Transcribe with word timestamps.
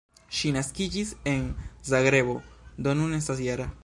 Ŝi 0.35 0.51
naskiĝis 0.53 1.11
en 1.33 1.45
Zagrebo, 1.91 2.35
do 2.87 2.97
nun 3.03 3.15
estas 3.19 3.45
-jara. 3.49 3.73